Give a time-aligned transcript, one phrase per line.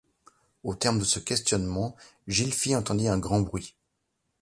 [0.63, 1.95] Au terme de ce questionnement,
[2.27, 3.75] Gylfi entendit un grand bruit.